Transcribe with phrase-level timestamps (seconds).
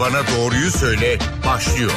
[0.00, 1.92] Bana Doğruyu Söyle başlıyor.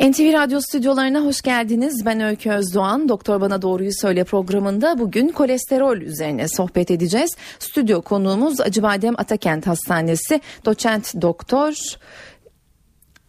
[0.00, 2.02] NTV Radyo stüdyolarına hoş geldiniz.
[2.06, 3.08] Ben Öykü Özdoğan.
[3.08, 7.30] Doktor Bana Doğruyu Söyle programında bugün kolesterol üzerine sohbet edeceğiz.
[7.58, 11.74] Stüdyo konuğumuz Acıbadem Atakent Hastanesi doçent doktor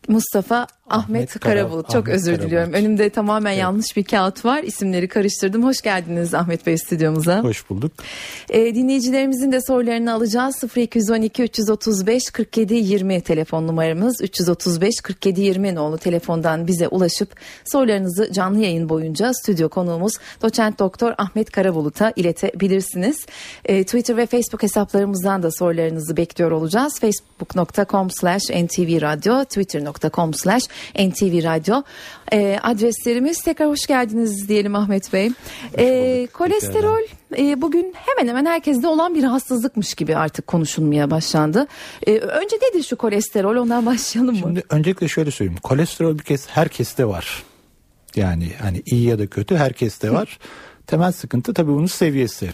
[0.07, 1.89] Mustafa Ahmet, Karabulut.
[1.89, 2.47] Çok Ahmet özür Karabulut.
[2.47, 2.73] diliyorum.
[2.73, 3.61] Önümde tamamen evet.
[3.61, 4.63] yanlış bir kağıt var.
[4.63, 5.63] İsimleri karıştırdım.
[5.63, 7.43] Hoş geldiniz Ahmet Bey stüdyomuza.
[7.43, 7.91] Hoş bulduk.
[8.49, 10.63] Ee, dinleyicilerimizin de sorularını alacağız.
[10.77, 14.21] 0212 335 47 20 telefon numaramız.
[14.21, 21.13] 335 47 20 nolu telefondan bize ulaşıp sorularınızı canlı yayın boyunca stüdyo konuğumuz doçent doktor
[21.17, 23.25] Ahmet Karabulut'a iletebilirsiniz.
[23.65, 26.99] Ee, Twitter ve Facebook hesaplarımızdan da sorularınızı bekliyor olacağız.
[26.99, 30.63] facebook.com slash ntvradio twitter.com slash
[30.99, 31.83] NTV Radyo
[32.33, 33.41] e, adreslerimiz.
[33.41, 35.31] Tekrar hoş geldiniz diyelim Ahmet Bey.
[35.77, 37.01] E, kolesterol
[37.37, 41.67] e, bugün hemen hemen herkeste olan bir rahatsızlıkmış gibi artık konuşulmaya başlandı.
[42.07, 44.41] E, önce nedir şu kolesterol ondan başlayalım mı?
[44.41, 45.59] Şimdi öncelikle şöyle söyleyeyim.
[45.63, 47.43] Kolesterol bir kez herkeste var.
[48.15, 50.39] Yani hani iyi ya da kötü herkeste var.
[50.87, 52.51] Temel sıkıntı tabii bunun seviyesi.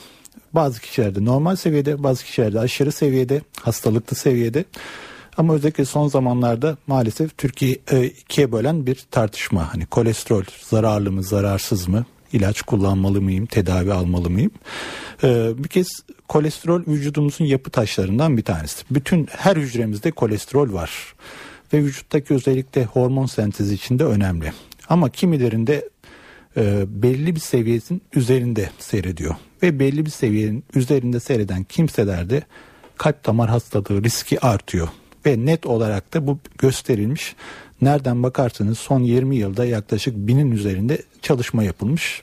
[0.53, 4.65] Bazı kişilerde normal seviyede, bazı kişilerde aşırı seviyede, hastalıklı seviyede.
[5.37, 9.73] Ama özellikle son zamanlarda maalesef Türkiye e, ikiye bölen bir tartışma.
[9.73, 12.05] Hani kolesterol zararlı mı zararsız mı?
[12.33, 13.45] İlaç kullanmalı mıyım?
[13.45, 14.51] Tedavi almalı mıyım?
[15.23, 15.87] Ee, bir kez
[16.27, 18.83] kolesterol vücudumuzun yapı taşlarından bir tanesi.
[18.91, 21.15] Bütün her hücremizde kolesterol var.
[21.73, 24.53] Ve vücuttaki özellikle hormon sentezi için de önemli.
[24.89, 25.89] Ama kimilerinde
[26.57, 29.35] e, belli bir seviyenin üzerinde seyrediyor.
[29.63, 32.43] Ve belli bir seviyenin üzerinde seyreden kimselerde
[32.97, 34.87] kalp damar hastalığı riski artıyor
[35.27, 37.35] ve net olarak da bu gösterilmiş.
[37.81, 42.21] Nereden bakarsanız son 20 yılda yaklaşık binin üzerinde çalışma yapılmış.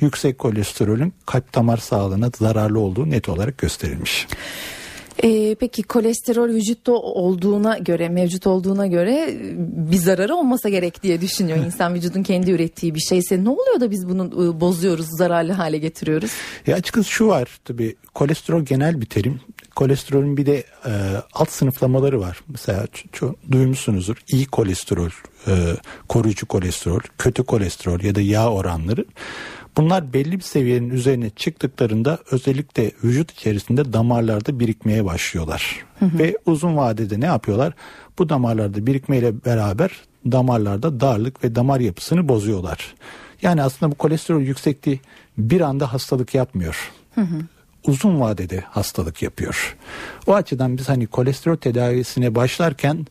[0.00, 4.26] Yüksek kolesterolün kalp damar sağlığına zararlı olduğu net olarak gösterilmiş.
[5.24, 9.38] Ee, peki kolesterol vücutta olduğuna göre mevcut olduğuna göre
[9.90, 13.90] bir zararı olmasa gerek diye düşünüyor insan vücudun kendi ürettiği bir şeyse ne oluyor da
[13.90, 16.30] biz bunu ıı, bozuyoruz zararlı hale getiriyoruz?
[16.66, 19.40] Ya açıkçası şu var tabi kolesterol genel bir terim
[19.78, 20.92] kolesterolün bir de e,
[21.32, 22.40] alt sınıflamaları var.
[22.48, 24.16] Mesela çok duymuşsunuzdur.
[24.28, 25.10] İyi kolesterol,
[25.46, 25.52] e,
[26.08, 29.04] koruyucu kolesterol, kötü kolesterol ya da yağ oranları.
[29.76, 35.84] Bunlar belli bir seviyenin üzerine çıktıklarında özellikle vücut içerisinde damarlarda birikmeye başlıyorlar.
[35.98, 36.18] Hı hı.
[36.18, 37.72] Ve uzun vadede ne yapıyorlar?
[38.18, 39.90] Bu damarlarda birikmeyle beraber
[40.32, 42.94] damarlarda darlık ve damar yapısını bozuyorlar.
[43.42, 45.00] Yani aslında bu kolesterol yüksekliği
[45.38, 46.92] bir anda hastalık yapmıyor.
[47.14, 47.38] Hı hı
[47.88, 49.76] uzun vadede hastalık yapıyor.
[50.26, 53.06] O açıdan biz hani kolesterol tedavisine başlarken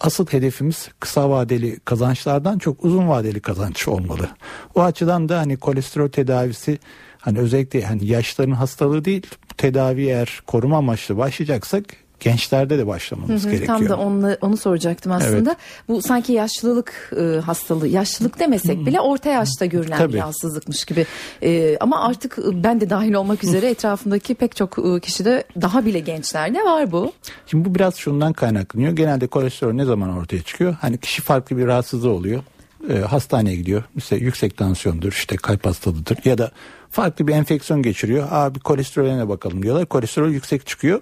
[0.00, 4.28] asıl hedefimiz kısa vadeli kazançlardan çok uzun vadeli kazanç olmalı.
[4.74, 6.78] O açıdan da hani kolesterol tedavisi
[7.18, 9.26] hani özellikle hani yaşların hastalığı değil
[9.56, 11.84] tedavi eğer koruma amaçlı başlayacaksak
[12.22, 13.78] gençlerde de başlamamız hı hı, gerekiyor.
[13.78, 15.50] Tam da onu, onu soracaktım aslında.
[15.50, 15.88] Evet.
[15.88, 18.86] Bu sanki yaşlılık e, hastalığı, yaşlılık demesek hı.
[18.86, 20.12] bile orta yaşta görülen Tabii.
[20.12, 21.06] bir rahatsızlıkmış gibi.
[21.42, 25.86] E, ama artık e, ben de dahil olmak üzere etrafındaki pek çok e, kişide daha
[25.86, 27.12] bile gençlerde var bu.
[27.46, 28.92] Şimdi bu biraz şundan kaynaklanıyor.
[28.92, 30.76] Genelde kolesterol ne zaman ortaya çıkıyor?
[30.80, 32.42] Hani kişi farklı bir rahatsızlığı oluyor.
[32.90, 33.82] E, hastaneye gidiyor.
[33.94, 36.50] Mesela yüksek tansiyondur, işte kalp hastalığıdır ya da
[36.90, 38.28] farklı bir enfeksiyon geçiriyor.
[38.30, 39.86] Abi kolesterolüne bakalım diyorlar.
[39.86, 41.00] Kolesterol yüksek çıkıyor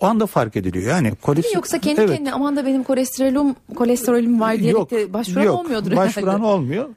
[0.00, 0.90] o anda fark ediliyor.
[0.90, 2.10] Yani kolesterol yoksa kendi evet.
[2.10, 6.46] kendine aman da benim kolesterolüm kolesterolüm var diyerek yok, de başvuran yok, olmuyordur Başvuran herhalde.
[6.46, 6.88] olmuyor.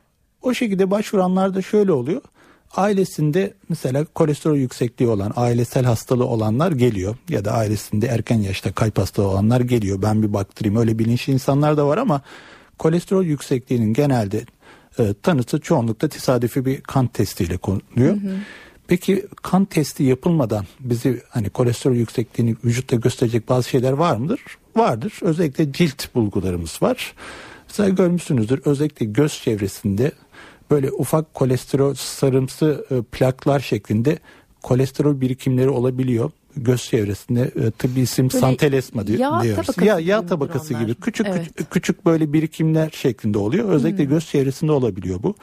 [0.41, 2.21] O şekilde başvuranlarda şöyle oluyor.
[2.75, 8.97] Ailesinde mesela kolesterol yüksekliği olan, ailesel hastalığı olanlar geliyor ya da ailesinde erken yaşta kalp
[8.97, 10.01] hastalığı olanlar geliyor.
[10.01, 12.21] Ben bir baktırayım öyle bilinçli insanlar da var ama
[12.79, 14.45] kolesterol yüksekliğinin genelde
[14.99, 18.15] e, tanısı çoğunlukla tesadüfi bir kan testiyle konuluyor.
[18.15, 18.35] Hı hı.
[18.87, 24.41] Peki kan testi yapılmadan bizi hani kolesterol yüksekliğini vücutta gösterecek bazı şeyler var mıdır?
[24.75, 25.13] Vardır.
[25.21, 27.13] Özellikle cilt bulgularımız var.
[27.67, 30.11] Mesela görmüşsünüzdür özellikle göz çevresinde
[30.71, 34.19] böyle ufak kolesterol sarımsı e, plaklar şeklinde
[34.63, 36.31] kolesterol birikimleri olabiliyor.
[36.57, 39.65] Göz çevresinde e, tıbbi isim böyle santelesma diyor, yağ diyoruz.
[39.65, 41.47] Tabakası ya yağ tabakası gibi küçük evet.
[41.47, 43.69] küçük, küçük böyle birikimler şeklinde oluyor.
[43.69, 44.09] Özellikle hmm.
[44.09, 45.35] göz çevresinde olabiliyor bu.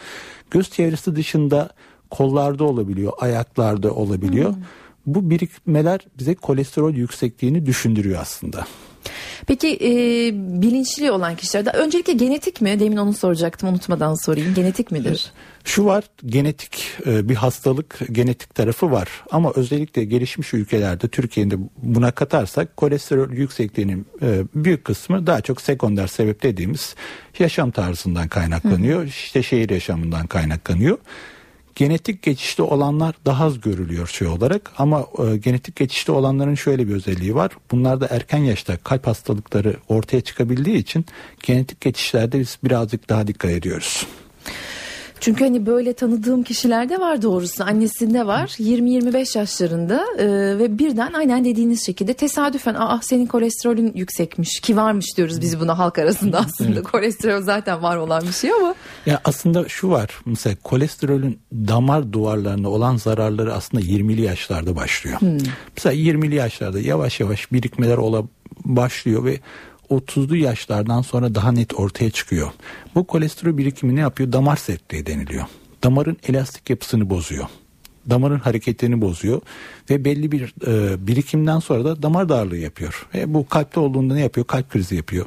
[0.50, 1.70] Göz çevresi dışında
[2.12, 4.54] kollarda olabiliyor, ayaklarda olabiliyor.
[4.54, 4.62] Hmm.
[5.06, 8.66] Bu birikmeler bize kolesterol yüksekliğini düşündürüyor aslında.
[9.46, 9.90] Peki e,
[10.62, 12.80] bilinçli olan kişilerde öncelikle genetik mi?
[12.80, 14.54] Demin onu soracaktım unutmadan sorayım.
[14.54, 15.32] Genetik midir?
[15.64, 22.10] Şu var genetik e, bir hastalık genetik tarafı var ama özellikle gelişmiş ülkelerde Türkiye'de buna
[22.10, 26.94] katarsak kolesterol yüksekliğinin e, büyük kısmı daha çok sekonder sebep dediğimiz
[27.38, 29.02] yaşam tarzından kaynaklanıyor.
[29.02, 29.06] Hı.
[29.06, 30.98] İşte şehir yaşamından kaynaklanıyor
[31.74, 36.94] Genetik geçişli olanlar daha az görülüyor şey olarak ama e, genetik geçişli olanların şöyle bir
[36.94, 37.50] özelliği var.
[37.70, 41.06] Bunlarda erken yaşta kalp hastalıkları ortaya çıkabildiği için
[41.42, 44.06] genetik geçişlerde biz birazcık daha dikkat ediyoruz.
[45.22, 47.64] Çünkü hani böyle tanıdığım kişiler de var doğrusu.
[47.64, 50.26] Annesinde var 20-25 yaşlarında e,
[50.58, 55.78] ve birden aynen dediğiniz şekilde tesadüfen aa senin kolesterolün yüksekmiş ki varmış diyoruz biz buna
[55.78, 56.72] halk arasında aslında.
[56.72, 56.82] Evet.
[56.82, 58.74] Kolesterol zaten var olan bir şey ama.
[59.06, 65.20] Ya aslında şu var mesela kolesterolün damar duvarlarına olan zararları aslında 20'li yaşlarda başlıyor.
[65.20, 65.38] Hmm.
[65.76, 68.24] Mesela 20'li yaşlarda yavaş yavaş birikmeler ola
[68.64, 69.40] başlıyor ve
[69.92, 72.50] 30'lu yaşlardan sonra daha net ortaya çıkıyor.
[72.94, 74.32] Bu kolesterol birikimi ne yapıyor?
[74.32, 75.44] Damar sertliği deniliyor.
[75.84, 77.46] Damarın elastik yapısını bozuyor.
[78.10, 79.40] Damarın hareketlerini bozuyor
[79.90, 83.06] ve belli bir e, birikimden sonra da damar darlığı yapıyor.
[83.14, 84.46] Ve bu kalpte olduğunda ne yapıyor?
[84.46, 85.26] Kalp krizi yapıyor.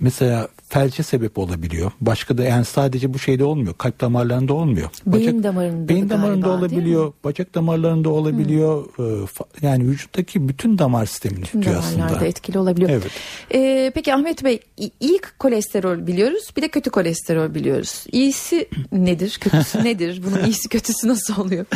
[0.00, 1.92] Mesela felce sebep olabiliyor.
[2.00, 3.74] Başka da yani sadece bu şeyde olmuyor.
[3.78, 4.90] Kalp damarlarında olmuyor.
[5.06, 7.12] Beyin bacak, damarında beyin damarında galiba, olabiliyor.
[7.24, 8.86] Bacak damarlarında olabiliyor.
[8.96, 9.26] Hmm.
[9.62, 12.26] Yani vücuttaki bütün damar sistemini bütün tutuyor aslında.
[12.26, 12.90] Etkili olabiliyor.
[12.90, 13.10] Evet.
[13.54, 14.60] Ee, peki Ahmet Bey
[15.00, 16.48] ilk kolesterol biliyoruz.
[16.56, 18.04] Bir de kötü kolesterol biliyoruz.
[18.12, 19.38] İyisi nedir?
[19.40, 20.22] Kötüsü nedir?
[20.26, 21.66] Bunun iyisi kötüsü nasıl oluyor?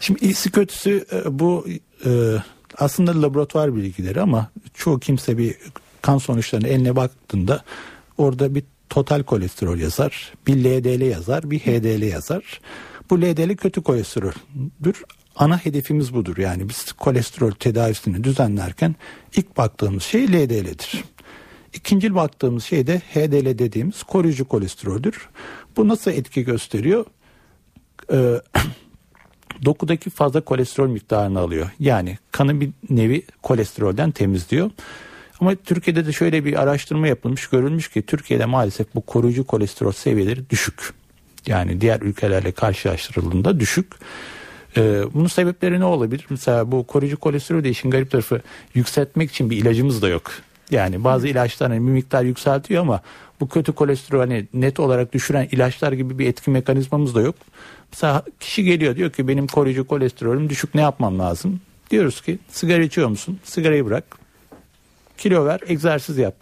[0.00, 1.66] Şimdi iyisi kötüsü e, bu
[2.06, 2.10] e,
[2.78, 5.56] aslında laboratuvar bilgileri ama çoğu kimse bir
[6.02, 7.62] kan sonuçlarına eline baktığında
[8.20, 12.60] orada bir total kolesterol yazar, bir LDL yazar, bir HDL yazar.
[13.10, 15.04] Bu LDL kötü kolesteroldür.
[15.36, 16.36] Ana hedefimiz budur.
[16.36, 18.94] Yani biz kolesterol tedavisini düzenlerken
[19.36, 21.04] ilk baktığımız şey LDL'dir.
[21.74, 25.28] İkinci baktığımız şey de HDL dediğimiz koruyucu kolesteroldür.
[25.76, 27.04] Bu nasıl etki gösteriyor?
[28.12, 28.40] Ee,
[29.64, 31.70] dokudaki fazla kolesterol miktarını alıyor.
[31.78, 34.70] Yani kanı bir nevi kolesterolden temizliyor.
[35.40, 40.50] Ama Türkiye'de de şöyle bir araştırma yapılmış görülmüş ki Türkiye'de maalesef bu koruyucu kolesterol seviyeleri
[40.50, 40.92] düşük.
[41.46, 43.86] Yani diğer ülkelerle karşılaştırıldığında düşük.
[44.76, 46.26] Ee, bunun sebepleri ne olabilir?
[46.30, 48.40] Mesela bu koruyucu kolesterol de işin garip tarafı
[48.74, 50.30] yükseltmek için bir ilacımız da yok.
[50.70, 53.00] Yani bazı ilaçlar hani bir miktar yükseltiyor ama
[53.40, 57.34] bu kötü kolesterol hani net olarak düşüren ilaçlar gibi bir etki mekanizmamız da yok.
[57.92, 61.60] Mesela kişi geliyor diyor ki benim koruyucu kolesterolüm düşük ne yapmam lazım?
[61.90, 63.38] Diyoruz ki sigara içiyor musun?
[63.44, 64.19] Sigarayı bırak
[65.20, 66.34] kilo ver, egzersiz yap.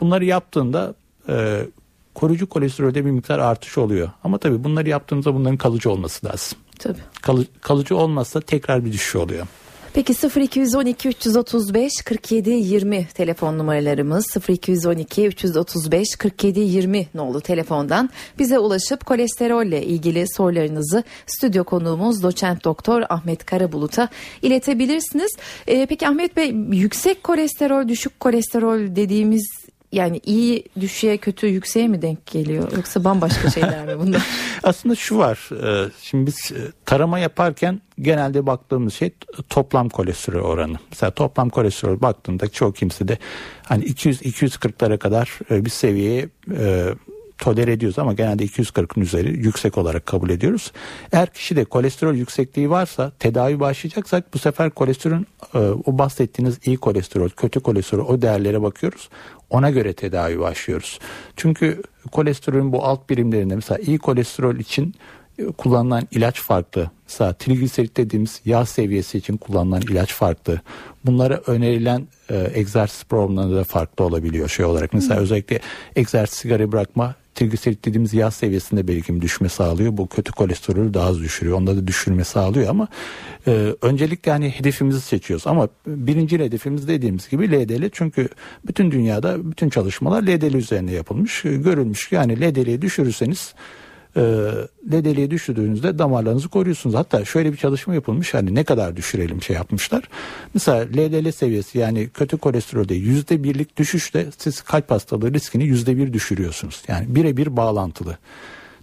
[0.00, 0.94] Bunları yaptığında
[1.28, 1.66] e,
[2.14, 4.10] koruyucu kolesterolde bir miktar artış oluyor.
[4.24, 6.58] Ama tabii bunları yaptığımızda bunların kalıcı olması lazım.
[6.78, 6.98] Tabii.
[7.22, 9.46] Kalı, kalıcı olmazsa tekrar bir düşüş oluyor.
[9.94, 19.06] Peki 0212 335 47 20 telefon numaralarımız 0212 335 47 20 nolu telefondan bize ulaşıp
[19.06, 24.08] kolesterolle ilgili sorularınızı stüdyo konuğumuz doçent doktor Ahmet Karabulut'a
[24.42, 25.30] iletebilirsiniz.
[25.66, 29.61] Ee, peki Ahmet Bey yüksek kolesterol düşük kolesterol dediğimiz
[29.92, 34.22] yani iyi düşüğe kötü yükseğe mi denk geliyor yoksa bambaşka şeyler mi bunlar?
[34.62, 39.10] Aslında şu var e, şimdi biz e, tarama yaparken genelde baktığımız şey
[39.48, 40.76] toplam kolesterol oranı.
[40.90, 43.18] Mesela toplam kolesterol baktığında çoğu kimse de
[43.64, 46.28] hani 200-240'lara kadar e, bir seviyeye
[47.42, 50.72] tolere ediyoruz ama genelde 240'ın üzeri yüksek olarak kabul ediyoruz.
[51.12, 55.26] Eğer kişide kolesterol yüksekliği varsa tedavi başlayacaksak bu sefer kolesterolün
[55.86, 59.08] o bahsettiğiniz iyi kolesterol, kötü kolesterol o değerlere bakıyoruz.
[59.50, 60.98] Ona göre tedavi başlıyoruz.
[61.36, 64.94] Çünkü kolesterolün bu alt birimlerinde mesela iyi kolesterol için
[65.38, 66.90] e, kullanılan ilaç farklı.
[67.08, 70.60] Mesela trigliserit dediğimiz yağ seviyesi için kullanılan ilaç farklı.
[71.04, 74.92] Bunlara önerilen e, egzersiz programları da farklı olabiliyor şey olarak.
[74.94, 75.22] Mesela hmm.
[75.22, 75.60] özellikle
[75.96, 79.96] egzersiz sigara bırakma trigliserit dediğimiz yağ seviyesinde belki düşme sağlıyor.
[79.96, 81.56] Bu kötü kolesterolü daha az düşürüyor.
[81.56, 82.88] Onda da düşürme sağlıyor ama
[83.46, 85.46] e, öncelikle yani hedefimizi seçiyoruz.
[85.46, 87.90] Ama birinci hedefimiz dediğimiz gibi LDL.
[87.92, 88.28] Çünkü
[88.66, 91.42] bütün dünyada bütün çalışmalar LDL üzerine yapılmış.
[91.42, 93.54] Görülmüş yani LDL'yi düşürürseniz
[94.16, 94.20] e,
[94.92, 96.96] LDL'ye düşürdüğünüzde damarlarınızı koruyorsunuz.
[96.96, 100.08] Hatta şöyle bir çalışma yapılmış hani ne kadar düşürelim şey yapmışlar.
[100.54, 106.12] Mesela LDL seviyesi yani kötü kolesterolde yüzde birlik düşüşle siz kalp hastalığı riskini yüzde bir
[106.12, 106.82] düşürüyorsunuz.
[106.88, 108.18] Yani birebir bağlantılı.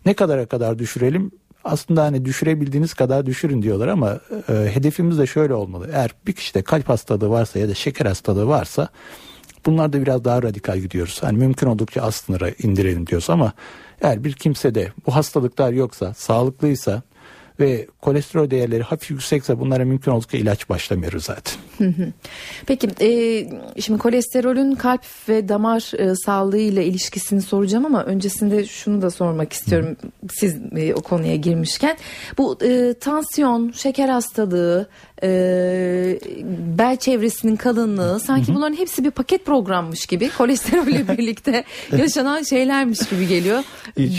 [0.05, 1.31] Ne kadara kadar düşürelim?
[1.63, 4.19] Aslında hani düşürebildiğiniz kadar düşürün diyorlar ama
[4.49, 5.89] e, hedefimiz de şöyle olmalı.
[5.93, 8.89] Eğer bir kişide kalp hastalığı varsa ya da şeker hastalığı varsa
[9.65, 11.17] bunlar da biraz daha radikal gidiyoruz.
[11.21, 12.27] Hani mümkün oldukça az
[12.63, 13.53] indirelim diyoruz ama
[14.01, 17.01] eğer bir kimsede bu hastalıklar yoksa, sağlıklıysa
[17.59, 21.53] ve kolesterol değerleri hafif yüksekse bunlara mümkün oldukça ilaç başlamıyoruz zaten.
[22.67, 23.11] Peki e,
[23.81, 29.53] şimdi kolesterolün kalp ve damar e, sağlığı ile ilişkisini soracağım ama öncesinde şunu da sormak
[29.53, 29.97] istiyorum
[30.31, 31.97] siz e, o konuya girmişken.
[32.37, 34.87] Bu e, tansiyon, şeker hastalığı,
[35.23, 36.19] e,
[36.77, 41.63] bel çevresinin kalınlığı sanki bunların hepsi bir paket programmış gibi kolesterolle birlikte
[41.97, 43.63] yaşanan şeylermiş gibi geliyor.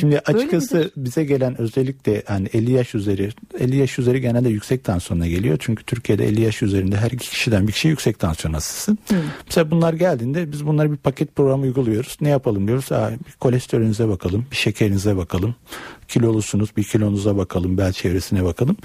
[0.01, 3.31] Şimdi açıkçası bize gelen özellikle yani 50 yaş üzeri
[3.61, 5.57] 50 yaş üzeri genelde yüksek tansiyona geliyor.
[5.61, 8.97] Çünkü Türkiye'de 50 yaş üzerinde her iki kişiden bir kişi yüksek tansiyon hastası.
[9.47, 12.17] Mesela bunlar geldiğinde biz bunları bir paket programı uyguluyoruz.
[12.21, 12.93] Ne yapalım diyoruz?
[12.93, 15.55] Aa, bir kolesterolünüze bakalım, bir şekerinize bakalım.
[16.09, 18.77] Kilolusunuz bir kilonuza bakalım, bel çevresine bakalım.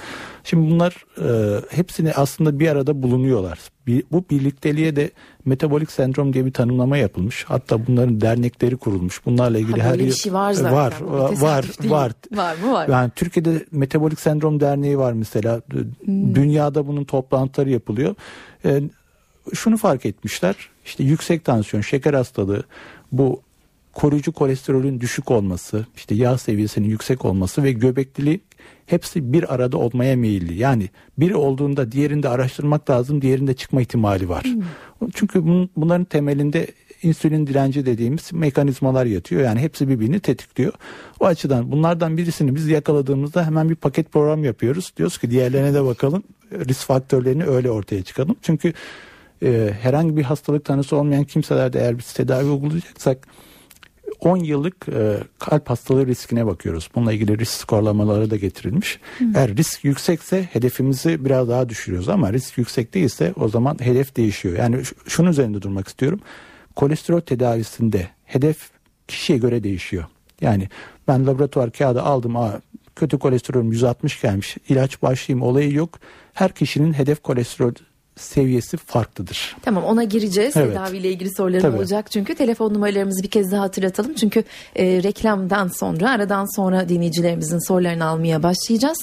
[0.43, 3.59] Şimdi bunlar e, hepsini aslında bir arada bulunuyorlar.
[4.11, 5.11] Bu birlikteliğe de
[5.45, 7.43] metabolik sendrom diye bir tanımlama yapılmış.
[7.47, 9.25] Hatta bunların dernekleri kurulmuş.
[9.25, 10.73] Bunlarla ilgili Ha, her yıl- şey var zaten.
[10.73, 10.93] Var,
[11.41, 11.91] var, değil.
[11.91, 12.11] var.
[12.31, 12.71] Var mı?
[12.73, 12.87] Var.
[12.87, 15.61] Yani Türkiye'de Metabolik Sendrom Derneği var mesela.
[16.05, 16.35] Hmm.
[16.35, 18.15] Dünyada bunun toplantıları yapılıyor.
[18.65, 18.81] Ee,
[19.53, 20.55] şunu fark etmişler.
[20.85, 22.63] İşte yüksek tansiyon, şeker hastalığı,
[23.11, 23.41] bu
[23.95, 28.41] koruyucu kolesterolün düşük olması, işte yağ seviyesinin yüksek olması ve göbeklilik
[28.85, 30.57] hepsi bir arada olmaya meyilli.
[30.57, 34.45] Yani biri olduğunda diğerinde araştırmak lazım, diğerinde çıkma ihtimali var.
[35.13, 36.67] Çünkü bunun, bunların temelinde
[37.03, 39.41] insülin direnci dediğimiz mekanizmalar yatıyor.
[39.41, 40.73] Yani hepsi birbirini tetikliyor.
[41.19, 44.93] O açıdan bunlardan birisini biz yakaladığımızda hemen bir paket program yapıyoruz.
[44.97, 46.23] Diyoruz ki diğerlerine de bakalım.
[46.51, 48.35] Risk faktörlerini öyle ortaya çıkalım.
[48.41, 48.73] Çünkü
[49.43, 53.27] e, herhangi bir hastalık tanısı olmayan kimselerde eğer biz tedavi uygulayacaksak
[54.19, 56.89] 10 yıllık e, kalp hastalığı riskine bakıyoruz.
[56.95, 58.99] Bununla ilgili risk skorlamaları da getirilmiş.
[59.35, 64.57] Eğer risk yüksekse hedefimizi biraz daha düşürüyoruz ama risk yüksek değilse o zaman hedef değişiyor.
[64.57, 66.19] Yani şunun üzerinde durmak istiyorum.
[66.75, 68.69] Kolesterol tedavisinde hedef
[69.07, 70.05] kişiye göre değişiyor.
[70.41, 70.69] Yani
[71.07, 72.37] ben laboratuvar kağıdı aldım.
[72.37, 72.61] Aa,
[72.95, 74.57] kötü kolesterolüm 160 gelmiş.
[74.69, 75.99] ilaç başlayayım olayı yok.
[76.33, 77.73] Her kişinin hedef kolesterol
[78.17, 79.55] seviyesi farklıdır.
[79.61, 80.57] Tamam ona gireceğiz.
[80.57, 80.73] Evet.
[80.73, 81.77] Tedaviyle ilgili soruların Tabii.
[81.77, 82.35] olacak çünkü.
[82.35, 84.13] Telefon numaralarımızı bir kez daha hatırlatalım.
[84.13, 84.43] Çünkü
[84.75, 88.97] e, reklamdan sonra, aradan sonra dinleyicilerimizin sorularını almaya başlayacağız.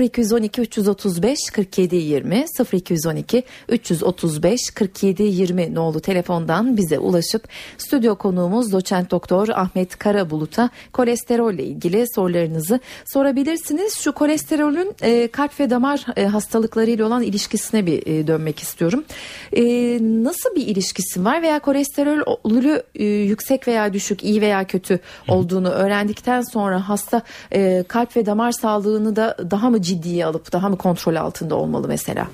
[0.00, 9.10] 0212 335 47 20 0212 335 47 20 nolu telefondan bize ulaşıp stüdyo konuğumuz doçent
[9.10, 13.94] doktor Ahmet Karabulut'a kolesterolle ilgili sorularınızı sorabilirsiniz.
[13.98, 19.04] Şu kolesterolün e, kalp ve damar e, hastalıklarıyla olan ilişkisine bir e, dönmek istiyorum.
[19.52, 19.62] E,
[20.00, 24.98] nasıl bir ilişkisi var veya kolesterolü e, yüksek veya düşük, iyi veya kötü
[25.28, 27.22] olduğunu öğrendikten sonra hasta
[27.52, 31.88] e, kalp ve damar sağlığını da daha mı ciddiye alıp daha mı kontrol altında olmalı
[31.88, 32.28] mesela?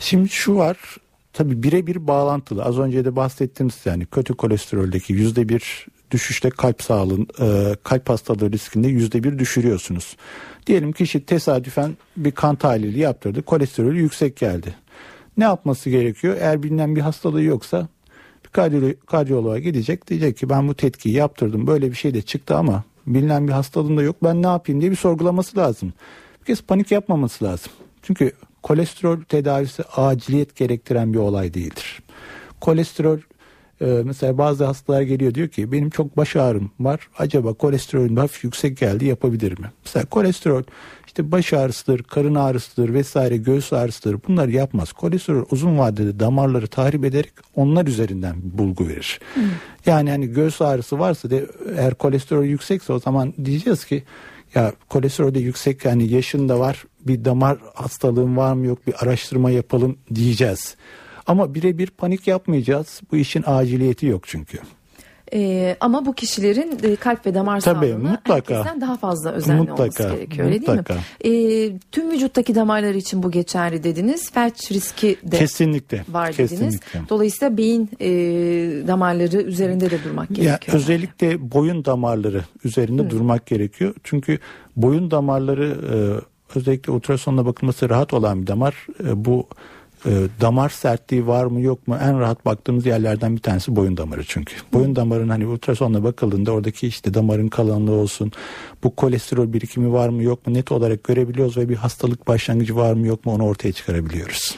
[0.00, 0.76] Şimdi şu var
[1.32, 7.28] tabi birebir bağlantılı az önce de bahsettiğimiz yani kötü kolesteroldeki yüzde bir düşüşte kalp sağlığın
[7.40, 10.16] e, kalp hastalığı riskinde yüzde bir düşürüyorsunuz.
[10.66, 14.74] Diyelim kişi tesadüfen bir kan tahlili yaptırdı kolesterolü yüksek geldi.
[15.36, 16.36] Ne yapması gerekiyor?
[16.40, 17.88] Eğer bilinen bir hastalığı yoksa
[18.44, 22.56] bir kardiyolo- kardiyoloğa gidecek diyecek ki ben bu tetkiyi yaptırdım böyle bir şey de çıktı
[22.56, 25.92] ama bilinen bir hastalığım da yok ben ne yapayım diye bir sorgulaması lazım.
[26.40, 27.72] Bir kez panik yapmaması lazım.
[28.02, 32.02] Çünkü kolesterol tedavisi aciliyet gerektiren bir olay değildir.
[32.60, 33.18] Kolesterol
[33.80, 37.08] e, mesela bazı hastalar geliyor diyor ki benim çok baş ağrım var.
[37.18, 39.70] Acaba kolesterolüm hafif yüksek geldi yapabilir mi?
[39.84, 40.62] Mesela kolesterol
[41.16, 44.18] işte baş ağrısıdır, karın ağrısıdır vesaire göğüs ağrısıdır.
[44.28, 44.92] Bunları yapmaz.
[44.92, 49.20] Kolesterol uzun vadede damarları tahrip ederek onlar üzerinden bulgu verir.
[49.86, 51.46] Yani hani göğüs ağrısı varsa de
[51.76, 54.04] eğer kolesterol yüksekse o zaman diyeceğiz ki
[54.54, 58.94] ya kolesterol de yüksek yani yaşın da var bir damar hastalığın var mı yok bir
[59.04, 60.76] araştırma yapalım diyeceğiz.
[61.26, 63.00] Ama birebir panik yapmayacağız.
[63.12, 64.58] Bu işin aciliyeti yok çünkü.
[65.34, 68.34] E, ama bu kişilerin e, kalp ve damar Tabii, sağlığına mutlaka.
[68.54, 70.94] herkesten daha fazla özenli olması Mutlaka, gerekiyor öyle mutlaka.
[71.24, 71.40] değil
[71.70, 71.72] mi?
[71.74, 74.30] E, tüm vücuttaki damarlar için bu geçerli dediniz.
[74.30, 76.04] Felç riski de Kesinlikle.
[76.08, 76.50] var dediniz.
[76.50, 77.00] kesinlikle.
[77.08, 78.08] Dolayısıyla beyin e,
[78.86, 80.76] damarları üzerinde de durmak Ya gerekiyor.
[80.76, 83.94] özellikle boyun damarları üzerinde durmak gerekiyor.
[84.04, 84.38] Çünkü
[84.76, 85.96] boyun damarları e,
[86.58, 88.86] özellikle ultrasonla bakılması rahat olan bir damar.
[89.04, 89.46] E, bu
[90.06, 90.10] e,
[90.40, 94.54] damar sertliği var mı yok mu en rahat baktığımız yerlerden bir tanesi boyun damarı çünkü.
[94.72, 98.32] Boyun damarın hani ultrasonla bakıldığında oradaki işte damarın kalınlığı olsun
[98.84, 102.92] bu kolesterol birikimi var mı yok mu net olarak görebiliyoruz ve bir hastalık başlangıcı var
[102.92, 104.56] mı yok mu onu ortaya çıkarabiliyoruz.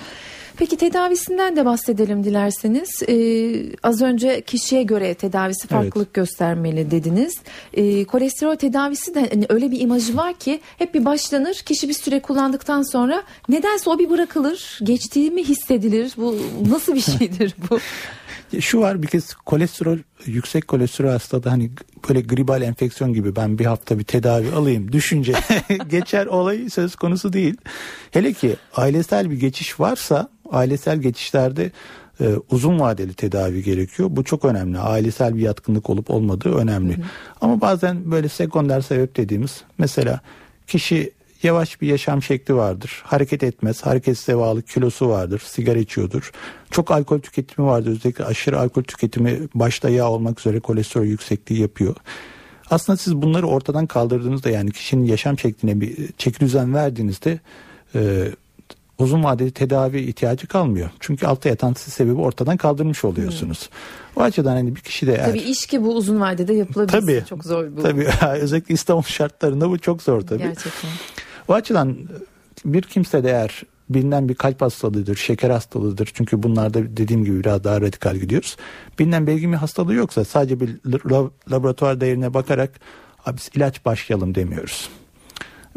[0.58, 3.02] Peki tedavisinden de bahsedelim dilerseniz.
[3.08, 7.34] Ee, az önce kişiye göre tedavisi farklılık göstermeli dediniz.
[7.74, 11.54] Ee, kolesterol tedavisi de hani öyle bir imajı var ki hep bir başlanır.
[11.54, 14.78] Kişi bir süre kullandıktan sonra nedense o bir bırakılır.
[14.82, 16.12] Geçtiği mi hissedilir?
[16.16, 16.36] Bu
[16.70, 17.78] nasıl bir şeydir bu?
[18.60, 21.70] Şu var bir kez kolesterol yüksek kolesterol hastada hani
[22.08, 25.34] böyle gribal enfeksiyon gibi ben bir hafta bir tedavi alayım düşünce
[25.90, 27.56] geçer olayı söz konusu değil.
[28.10, 31.70] Hele ki ailesel bir geçiş varsa Ailesel geçişlerde
[32.20, 34.08] e, uzun vadeli tedavi gerekiyor.
[34.12, 34.78] Bu çok önemli.
[34.78, 36.96] Ailesel bir yatkınlık olup olmadığı önemli.
[36.96, 37.06] Hı hı.
[37.40, 40.20] Ama bazen böyle sekonder sebep dediğimiz mesela
[40.66, 41.12] kişi
[41.42, 43.02] yavaş bir yaşam şekli vardır.
[43.04, 46.32] Hareket etmez, hareketsiz bağlı kilosu vardır, sigara içiyordur.
[46.70, 47.90] Çok alkol tüketimi vardır.
[47.90, 51.96] Özellikle aşırı alkol tüketimi başta yağ olmak üzere kolesterol yüksekliği yapıyor.
[52.70, 57.40] Aslında siz bunları ortadan kaldırdığınızda yani kişinin yaşam şekline bir çeki düzen verdiğinizde
[57.94, 58.28] e,
[58.98, 60.90] uzun vadeli tedavi ihtiyacı kalmıyor.
[61.00, 63.70] Çünkü altta yatan sebebi ortadan kaldırmış oluyorsunuz.
[63.70, 64.22] Hmm.
[64.22, 65.26] O açıdan hani bir kişi de eğer...
[65.26, 67.00] Tabii iş ki bu uzun vadede yapılabilir.
[67.00, 67.24] Tabii.
[67.28, 67.82] Çok zor bu.
[67.82, 68.08] Tabii
[68.40, 70.42] özellikle İstanbul şartlarında bu çok zor tabii.
[70.42, 70.90] Gerçekten.
[71.48, 71.96] O açıdan
[72.64, 76.10] bir kimse de eğer bilinen bir kalp hastalığıdır, şeker hastalığıdır.
[76.14, 78.56] Çünkü bunlarda dediğim gibi biraz daha radikal gidiyoruz.
[78.98, 80.70] Bilinen belgi bir hastalığı yoksa sadece bir
[81.50, 82.70] laboratuvar değerine bakarak
[83.32, 84.88] biz ilaç başlayalım demiyoruz.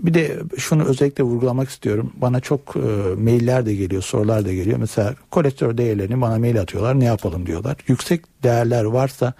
[0.01, 2.13] Bir de şunu özellikle vurgulamak istiyorum.
[2.15, 2.79] Bana çok e,
[3.21, 4.77] mailler de geliyor, sorular da geliyor.
[4.77, 6.99] Mesela kolesterol değerlerini bana mail atıyorlar.
[6.99, 7.77] Ne yapalım diyorlar.
[7.87, 9.33] Yüksek değerler varsa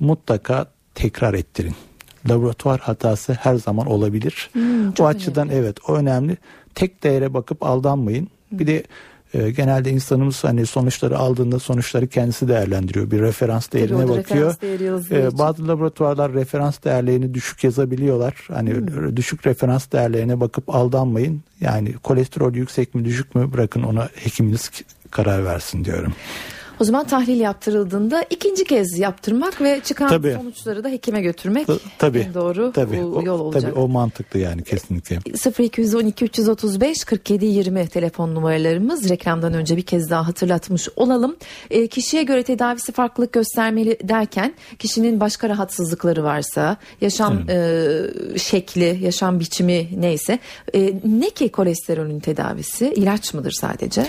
[0.00, 1.74] mutlaka tekrar ettirin.
[2.28, 4.50] Laboratuvar hatası her zaman olabilir.
[4.52, 5.60] Hmm, o açıdan önemli.
[5.60, 6.36] evet o önemli.
[6.74, 8.28] Tek değere bakıp aldanmayın.
[8.48, 8.58] Hmm.
[8.58, 8.84] Bir de
[9.34, 13.10] e, genelde insanımız hani sonuçları aldığında sonuçları kendisi değerlendiriyor.
[13.10, 14.54] Bir referans değerine Tabii bakıyor.
[14.62, 18.34] Referans e, bazı laboratuvarlar referans değerlerini düşük yazabiliyorlar.
[18.48, 19.16] Hani hmm.
[19.16, 21.42] düşük referans değerlerine bakıp aldanmayın.
[21.60, 24.70] Yani kolesterol yüksek mi düşük mü bırakın ona hekiminiz
[25.10, 26.12] karar versin diyorum.
[26.80, 30.36] O zaman tahlil yaptırıldığında ikinci kez yaptırmak ve çıkan tabii.
[30.38, 32.18] sonuçları da hekime götürmek T- tabii.
[32.18, 32.96] en doğru tabii.
[32.96, 33.62] yol olacak.
[33.62, 35.18] Tabii o mantıklı yani kesinlikle.
[35.64, 41.36] 0212 335 47 20 telefon numaralarımız reklamdan önce bir kez daha hatırlatmış olalım.
[41.70, 47.88] E, kişiye göre tedavisi farklılık göstermeli derken kişinin başka rahatsızlıkları varsa yaşam e,
[48.36, 50.38] şekli, yaşam biçimi neyse
[50.74, 54.06] e, ne ki kolesterolün tedavisi ilaç mıdır sadece?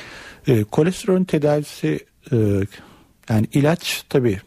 [0.47, 1.99] E, kolesterolün tedavisi
[2.31, 2.37] e,
[3.29, 4.41] yani ilaç tabi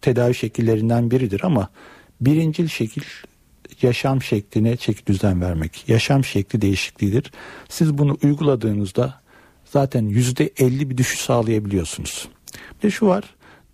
[0.00, 1.68] tedavi şekillerinden biridir ama
[2.20, 3.02] birincil şekil
[3.82, 5.88] yaşam şekline çeki düzen vermek.
[5.88, 7.32] Yaşam şekli değişikliğidir.
[7.68, 9.20] Siz bunu uyguladığınızda
[9.64, 12.28] zaten yüzde elli bir düşüş sağlayabiliyorsunuz.
[12.78, 13.24] Bir de şu var.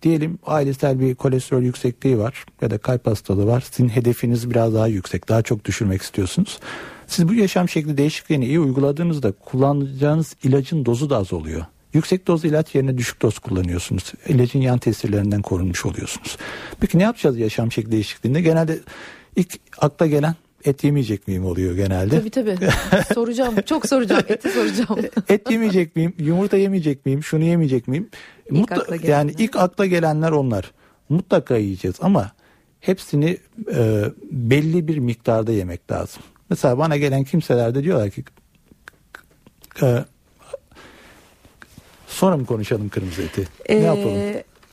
[0.02, 3.64] Diyelim ailesel bir kolesterol yüksekliği var ya da kalp hastalığı var.
[3.70, 5.28] Sizin hedefiniz biraz daha yüksek.
[5.28, 6.58] Daha çok düşürmek istiyorsunuz.
[7.06, 11.64] Siz bu yaşam şekli değişikliğini iyi uyguladığınızda kullanacağınız ilacın dozu da az oluyor.
[11.94, 14.12] Yüksek doz ilaç yerine düşük doz kullanıyorsunuz.
[14.28, 16.36] İlacın yan tesirlerinden korunmuş oluyorsunuz.
[16.80, 18.40] Peki ne yapacağız yaşam şekli değişikliğinde?
[18.40, 18.78] Genelde
[19.36, 22.18] ilk akla gelen et yemeyecek miyim oluyor genelde.
[22.18, 22.58] Tabii tabii.
[23.14, 23.54] soracağım.
[23.66, 24.22] Çok soracağım.
[24.28, 25.00] Eti soracağım.
[25.28, 26.14] et yemeyecek miyim?
[26.18, 27.22] Yumurta yemeyecek miyim?
[27.22, 28.08] Şunu yemeyecek miyim?
[28.50, 30.72] İlk Mutla- yani ilk akla gelenler onlar.
[31.08, 32.32] Mutlaka yiyeceğiz ama
[32.80, 33.38] hepsini
[33.74, 36.22] e, belli bir miktarda yemek lazım.
[36.50, 38.24] Mesela bana gelen kimseler de diyorlar ki
[39.82, 40.04] e,
[42.14, 43.48] Sonra mı konuşalım kırmızı eti?
[43.66, 44.18] Ee, ne yapalım?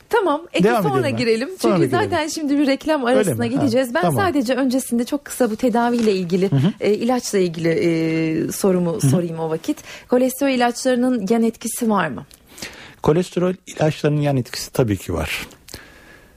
[0.08, 1.48] Tamam eti Devam sonra girelim.
[1.58, 2.10] Sonra Çünkü girelim.
[2.10, 3.88] zaten şimdi bir reklam arasına gideceğiz.
[3.88, 4.26] Ha, ben tamam.
[4.26, 6.72] sadece öncesinde çok kısa bu tedaviyle ilgili hı hı.
[6.80, 9.08] E, ilaçla ilgili e, sorumu hı hı.
[9.10, 9.78] sorayım o vakit.
[10.08, 12.26] Kolesterol ilaçlarının yan etkisi var mı?
[13.02, 15.46] Kolesterol ilaçlarının yan etkisi tabii ki var.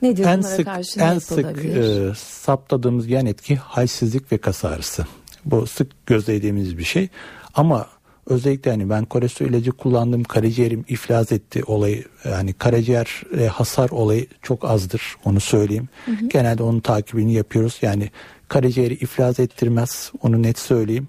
[0.02, 5.06] Nedir en sık, karşı en sık e, saptadığımız yan etki halsizlik ve kas ağrısı.
[5.46, 7.10] Bu sık gözlediğimiz bir şey.
[7.54, 7.88] Ama
[8.28, 14.28] Özellikle hani ben kolesterol ilacı kullandım karaciğerim iflas etti olayı yani karaciğer e, hasar olayı
[14.42, 15.90] çok azdır onu söyleyeyim.
[16.06, 16.30] Hı hı.
[16.30, 18.10] Genelde onun takibini yapıyoruz yani
[18.48, 21.08] karaciğeri iflas ettirmez onu net söyleyeyim.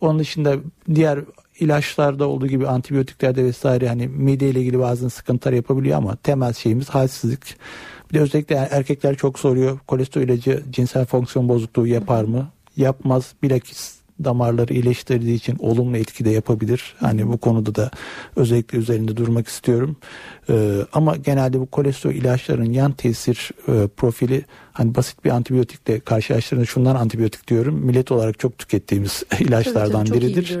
[0.00, 0.56] Onun dışında
[0.94, 1.20] diğer
[1.60, 6.88] ilaçlarda olduğu gibi antibiyotiklerde vesaire hani mide ile ilgili bazı sıkıntılar yapabiliyor ama temel şeyimiz
[6.88, 7.56] halsizlik.
[8.10, 12.48] Bir de özellikle erkekler çok soruyor kolesterol ilacı cinsel fonksiyon bozukluğu yapar mı?
[12.76, 16.94] Yapmaz bilakis damarları iyileştirdiği için olumlu etki de yapabilir.
[17.00, 17.90] Hani bu konuda da
[18.36, 19.96] özellikle üzerinde durmak istiyorum.
[20.50, 26.66] Ee, ama genelde bu kolesterol ilaçların yan tesir e, profili hani basit bir antibiyotikle karşılaştırdığında
[26.66, 27.74] şundan antibiyotik diyorum.
[27.74, 30.58] Millet olarak çok tükettiğimiz ilaçlardan tabii, biridir.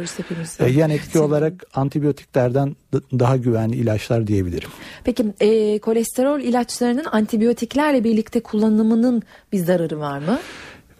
[0.58, 2.76] Ee, yan etki olarak antibiyotiklerden
[3.12, 4.68] daha güvenli ilaçlar diyebilirim.
[5.04, 10.38] Peki e, kolesterol ilaçlarının antibiyotiklerle birlikte kullanımının bir zararı var mı?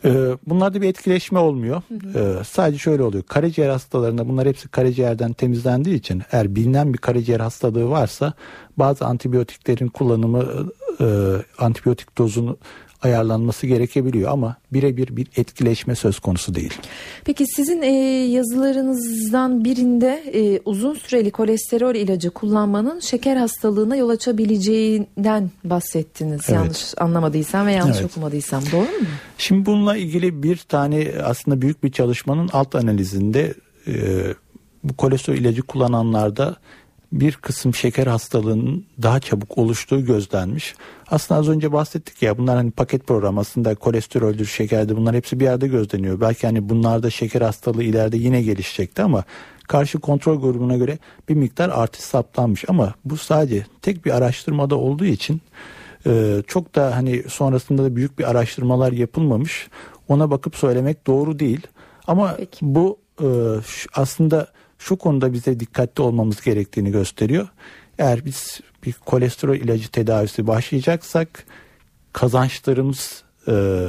[0.05, 1.83] Ee, bunlarda bir etkileşme olmuyor.
[1.89, 2.39] Hı hı.
[2.41, 3.25] Ee, sadece şöyle oluyor.
[3.25, 8.33] Karaciğer hastalarında bunlar hepsi karaciğerden temizlendiği için eğer bilinen bir karaciğer hastalığı varsa
[8.77, 10.47] bazı antibiyotiklerin kullanımı
[11.01, 11.07] e,
[11.59, 12.57] antibiyotik dozunu
[13.05, 16.75] ayarlanması gerekebiliyor ama birebir bir etkileşme söz konusu değil.
[17.25, 17.91] Peki sizin e,
[18.27, 26.41] yazılarınızdan birinde e, uzun süreli kolesterol ilacı kullanmanın şeker hastalığına yol açabileceğinden bahsettiniz.
[26.49, 26.51] Evet.
[26.51, 28.11] Yanlış anlamadıysam ve yanlış evet.
[28.11, 29.07] okumadıysam doğru mu?
[29.39, 33.55] Şimdi bununla ilgili bir tane aslında büyük bir çalışmanın alt analizinde
[33.87, 33.93] e,
[34.85, 36.57] bu kolesterol ilacı kullananlarda
[37.21, 40.75] bir kısım şeker hastalığının daha çabuk oluştuğu gözlenmiş.
[41.11, 45.45] Aslında az önce bahsettik ya bunlar hani paket program aslında kolesteroldür, şekerdir bunlar hepsi bir
[45.45, 46.21] yerde gözleniyor.
[46.21, 49.25] Belki hani bunlarda şeker hastalığı ileride yine gelişecekti ama
[49.69, 50.99] karşı kontrol grubuna göre
[51.29, 52.65] bir miktar artış saptanmış.
[52.69, 55.41] Ama bu sadece tek bir araştırmada olduğu için
[56.07, 59.69] e, çok da hani sonrasında da büyük bir araştırmalar yapılmamış.
[60.09, 61.67] Ona bakıp söylemek doğru değil.
[62.07, 62.59] Ama Peki.
[62.63, 63.04] bu
[63.95, 64.49] aslında
[64.79, 67.49] şu konuda bize dikkatli olmamız gerektiğini gösteriyor.
[67.99, 71.47] Eğer biz bir kolesterol ilacı tedavisi başlayacaksak
[72.13, 73.87] kazançlarımız e,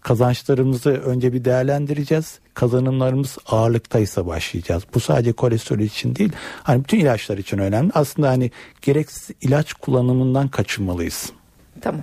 [0.00, 2.38] kazançlarımızı önce bir değerlendireceğiz.
[2.54, 4.82] Kazanımlarımız ağırlıktaysa başlayacağız.
[4.94, 6.32] Bu sadece kolesterol için değil.
[6.62, 7.90] Hani bütün ilaçlar için önemli.
[7.94, 8.50] Aslında hani
[8.82, 11.32] gereksiz ilaç kullanımından kaçınmalıyız.
[11.80, 12.02] Tamam.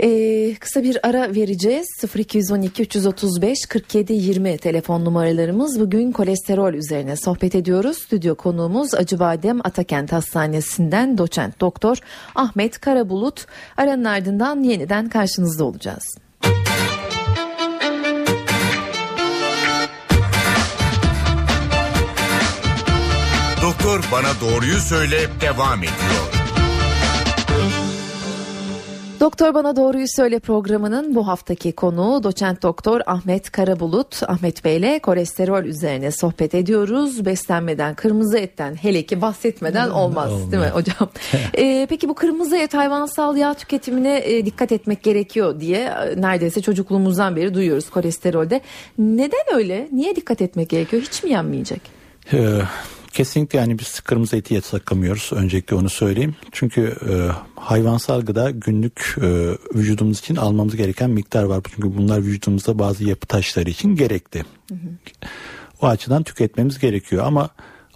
[0.00, 1.86] Ee, kısa bir ara vereceğiz.
[2.16, 5.80] 0212 335 47 20 telefon numaralarımız.
[5.80, 7.98] Bugün kolesterol üzerine sohbet ediyoruz.
[7.98, 11.98] Stüdyo konuğumuz Acıbadem Atakent Hastanesi'nden doçent doktor
[12.34, 13.46] Ahmet Karabulut.
[13.76, 16.18] Aranın ardından yeniden karşınızda olacağız.
[23.62, 26.35] Doktor bana doğruyu söyle devam ediyor.
[29.20, 34.22] Doktor Bana Doğruyu Söyle programının bu haftaki konuğu doçent doktor Ahmet Karabulut.
[34.22, 37.24] Ahmet Bey ile kolesterol üzerine sohbet ediyoruz.
[37.24, 40.52] Beslenmeden, kırmızı etten hele ki bahsetmeden olmaz Olmuyor.
[40.52, 41.08] değil mi hocam?
[41.58, 46.62] ee, peki bu kırmızı et hayvansal yağ tüketimine e, dikkat etmek gerekiyor diye e, neredeyse
[46.62, 48.60] çocukluğumuzdan beri duyuyoruz kolesterolde.
[48.98, 49.88] Neden öyle?
[49.92, 51.02] Niye dikkat etmek gerekiyor?
[51.02, 51.80] Hiç mi yenmeyecek?
[53.16, 55.30] Kesinlikle yani biz kırmızı eti yasaklamıyoruz.
[55.32, 56.36] Öncelikle onu söyleyeyim.
[56.52, 57.12] Çünkü e,
[57.60, 59.28] hayvansal gıda günlük e,
[59.74, 61.62] vücudumuz için almamız gereken miktar var.
[61.74, 64.40] Çünkü bunlar vücudumuzda bazı yapı taşları için gerekli.
[64.40, 65.28] Hı hı.
[65.82, 67.50] O açıdan tüketmemiz gerekiyor ama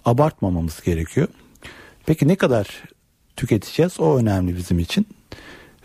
[0.05, 1.27] abartmamamız gerekiyor.
[2.05, 2.83] Peki ne kadar
[3.35, 3.99] tüketeceğiz?
[3.99, 5.07] O önemli bizim için.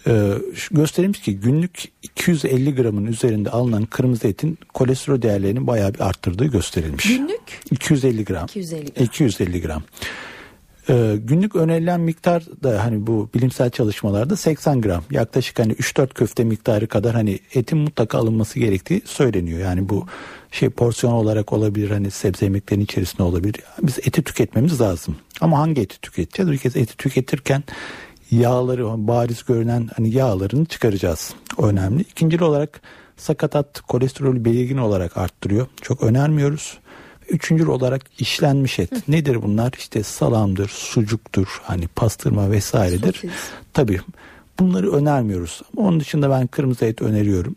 [0.09, 0.33] Ee,
[0.71, 7.09] gösterilmiş ki günlük 250 gramın üzerinde alınan kırmızı etin kolesterol değerlerini bayağı bir arttırdığı gösterilmiş.
[7.09, 7.61] Günlük?
[7.71, 8.45] 250 gram.
[8.45, 9.05] 250 gram.
[9.05, 9.83] 250 gram.
[10.91, 15.05] Ee, günlük önerilen miktar da hani bu bilimsel çalışmalarda 80 gram.
[15.11, 19.61] Yaklaşık hani 3-4 köfte miktarı kadar hani etin mutlaka alınması gerektiği söyleniyor.
[19.61, 20.07] Yani bu
[20.51, 23.63] şey porsiyon olarak olabilir hani sebze yemeklerinin içerisinde olabilir.
[23.83, 25.17] Biz eti tüketmemiz lazım.
[25.41, 26.53] Ama hangi eti tüketeceğiz?
[26.53, 27.63] Bir kez eti tüketirken
[28.31, 31.35] yağları bariz görünen hani yağlarını çıkaracağız.
[31.59, 32.01] O önemli.
[32.03, 32.81] İkincil olarak
[33.17, 35.67] sakatat kolesterolü belirgin olarak arttırıyor.
[35.83, 36.79] Çok önermiyoruz.
[37.29, 38.93] Üçüncü olarak işlenmiş et.
[38.93, 38.97] Hı.
[39.09, 39.73] Nedir bunlar?
[39.79, 43.13] İşte salamdır, sucuktur, hani pastırma vesairedir.
[43.13, 43.31] Sosis.
[43.73, 44.01] Tabii
[44.59, 45.63] bunları önermiyoruz.
[45.77, 47.57] Onun dışında ben kırmızı et öneriyorum.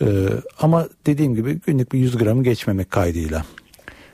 [0.00, 0.28] Ee,
[0.60, 3.44] ama dediğim gibi günlük bir 100 gramı geçmemek kaydıyla.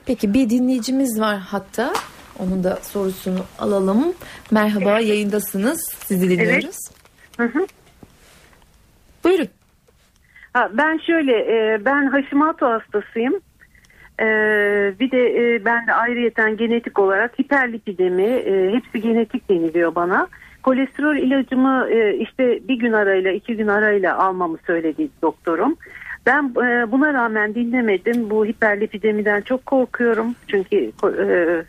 [0.05, 1.93] Peki bir dinleyicimiz var hatta.
[2.39, 4.13] Onun da sorusunu alalım.
[4.51, 5.93] Merhaba yayındasınız.
[6.05, 6.65] Sizi dinliyoruz.
[7.39, 7.53] Evet.
[7.53, 7.67] Hı hı.
[9.23, 9.47] Buyurun.
[10.53, 13.33] Ha, ben şöyle e, ben Hashimoto hastasıyım.
[14.19, 14.25] E,
[14.99, 20.27] bir de e, ben de ayrıyeten genetik olarak hiperlipidemi e, hepsi genetik deniliyor bana.
[20.63, 25.75] Kolesterol ilacımı e, işte bir gün arayla iki gün arayla almamı söyledi doktorum.
[26.25, 28.29] Ben e, buna rağmen dinlemedim.
[28.29, 30.35] Bu hiperlipidemiden çok korkuyorum.
[30.47, 31.63] Çünkü e,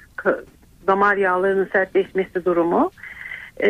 [0.86, 2.90] damar yağlarının sertleşmesi durumu.
[3.62, 3.68] E,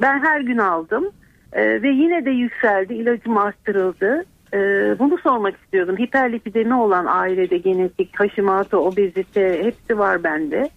[0.00, 1.10] ben her gün aldım
[1.52, 2.94] e, ve yine de yükseldi.
[2.94, 4.24] İlacım arttırıldı.
[4.54, 4.58] E,
[4.98, 5.98] bunu sormak istiyordum.
[5.98, 10.70] Hiperlipidemi olan ailede genetik, Hashimoto, obezite hepsi var bende.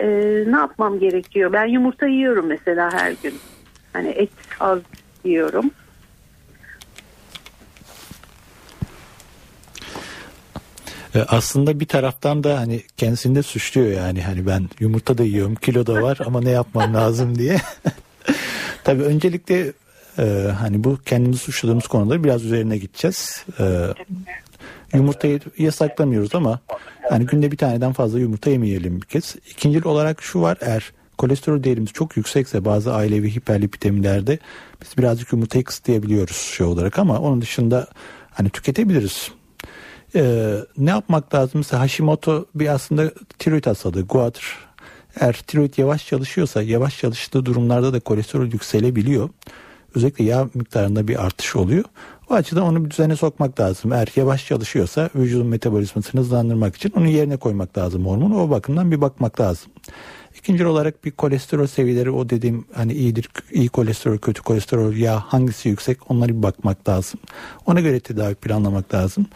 [0.00, 0.06] E,
[0.46, 1.52] ne yapmam gerekiyor?
[1.52, 3.34] Ben yumurta yiyorum mesela her gün.
[3.92, 4.30] Hani et
[4.60, 4.78] az
[5.24, 5.70] yiyorum.
[11.14, 15.54] E, aslında bir taraftan da hani kendisini de suçluyor yani hani ben yumurta da yiyorum
[15.54, 17.60] kilo da var ama ne yapmam lazım diye.
[18.84, 19.72] Tabii öncelikle
[20.18, 23.44] e, hani bu kendimizi suçladığımız konuları biraz üzerine gideceğiz.
[23.60, 23.86] E,
[24.94, 26.60] yumurtayı yasaklamıyoruz ama
[27.10, 29.36] hani günde bir taneden fazla yumurta yemeyelim bir kez.
[29.50, 34.38] İkinci olarak şu var eğer kolesterol değerimiz çok yüksekse bazı ailevi hiperlipidemilerde
[34.82, 37.86] biz birazcık yumurtayı kısıtlayabiliyoruz şey olarak ama onun dışında
[38.30, 39.30] hani tüketebiliriz.
[40.14, 41.52] Ee, ne yapmak lazım?
[41.54, 44.58] Mesela Hashimoto bir aslında tiroid hastalığı, guatr.
[45.20, 49.28] Eğer tiroid yavaş çalışıyorsa yavaş çalıştığı durumlarda da kolesterol yükselebiliyor.
[49.94, 51.84] Özellikle yağ miktarında bir artış oluyor.
[52.30, 53.92] O açıdan onu bir düzene sokmak lazım.
[53.92, 58.42] Eğer yavaş çalışıyorsa vücudun metabolizmasını hızlandırmak için onu yerine koymak lazım hormonu.
[58.42, 59.72] O bakımdan bir bakmak lazım.
[60.40, 65.68] İkinci olarak bir kolesterol seviyeleri o dediğim hani iyidir iyi kolesterol kötü kolesterol yağ hangisi
[65.68, 67.20] yüksek onlara bir bakmak lazım.
[67.66, 69.26] Ona göre tedavi planlamak lazım.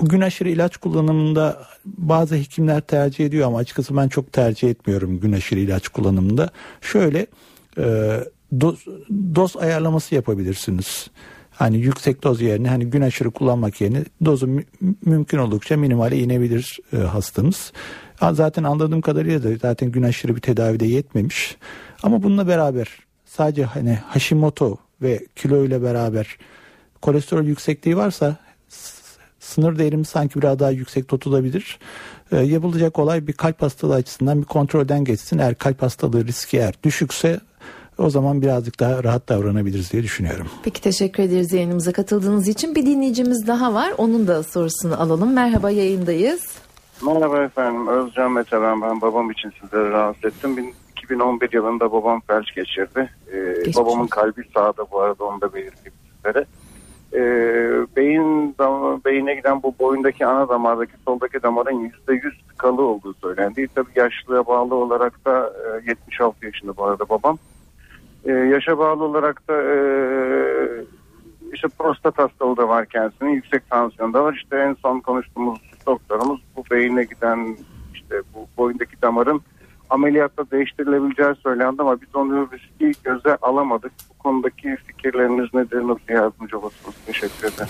[0.00, 5.20] Bu gün aşırı ilaç kullanımında bazı hekimler tercih ediyor ama açıkçası ben çok tercih etmiyorum
[5.20, 6.50] gün aşırı ilaç kullanımında.
[6.80, 7.26] Şöyle
[7.78, 8.16] e,
[8.60, 8.84] doz,
[9.34, 11.10] doz ayarlaması yapabilirsiniz.
[11.60, 14.64] Hani yüksek doz yerine hani gün aşırı kullanmak yerine dozu mü,
[15.04, 17.72] mümkün oldukça minimale inebilir e, hastamız.
[18.32, 21.56] Zaten anladığım kadarıyla da zaten gün aşırı bir tedavide yetmemiş.
[22.02, 22.88] Ama bununla beraber
[23.24, 26.36] sadece hani Hashimoto ve kilo ile beraber
[27.02, 28.36] kolesterol yüksekliği varsa
[29.40, 31.78] sınır değerimiz sanki biraz daha yüksek tutulabilir.
[32.32, 35.38] E, yapılacak olay bir kalp hastalığı açısından bir kontrolden geçsin.
[35.38, 37.40] Eğer kalp hastalığı riski eğer düşükse
[38.00, 40.46] o zaman birazcık daha rahat davranabiliriz diye düşünüyorum.
[40.64, 42.74] Peki teşekkür ederiz yayınımıza katıldığınız için.
[42.74, 43.92] Bir dinleyicimiz daha var.
[43.98, 45.32] Onun da sorusunu alalım.
[45.32, 46.58] Merhaba yayındayız.
[47.06, 47.88] Merhaba efendim.
[47.88, 48.82] Özcan Mete ben.
[48.82, 50.74] Ben babam için sizleri rahatsız ettim.
[50.92, 53.10] 2011 yılında babam felç geçirdi.
[53.32, 56.44] Ee, babamın kalbi sağda bu arada onu da belirteyim sizlere.
[57.12, 58.54] Ee, beyin
[59.04, 63.68] beyine giden bu boyundaki ana damardaki soldaki damarın %100 tıkalı olduğu söylendi.
[63.74, 65.52] Tabii yaşlılığa bağlı olarak da
[65.86, 67.38] e, 76 yaşında bu arada babam.
[68.24, 69.74] E, yaşa bağlı olarak da e,
[71.52, 73.30] işte prostat hastalığı da var kendisinin.
[73.30, 74.34] Yüksek tansiyon da var.
[74.34, 77.56] İşte en son konuştuğumuz doktorumuz bu beyine giden
[77.94, 79.42] işte bu boyundaki damarın
[79.90, 83.92] ameliyatla değiştirilebileceği söylendi ama biz onu riski göze alamadık.
[84.10, 85.78] Bu konudaki fikirleriniz nedir?
[85.78, 86.94] Nasıl yardımcı olursunuz?
[87.06, 87.68] Teşekkür ederim.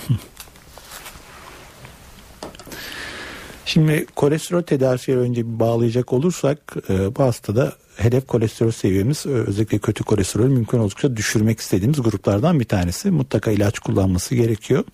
[3.64, 6.58] Şimdi kolesterol tedavisiyle önce bağlayacak olursak
[6.90, 12.60] e, bu hastada hedef kolesterol seviyemiz e, özellikle kötü kolesterol mümkün oldukça düşürmek istediğimiz gruplardan
[12.60, 13.10] bir tanesi.
[13.10, 14.84] Mutlaka ilaç kullanması gerekiyor.